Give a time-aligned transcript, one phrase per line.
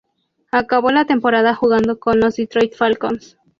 [0.51, 3.37] Acabó la temporada jugando con los Detroit Falcons.